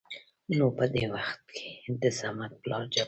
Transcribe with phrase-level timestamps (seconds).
[0.57, 1.65] نو په د وخت کې
[2.03, 2.99] دصمد پلار جبار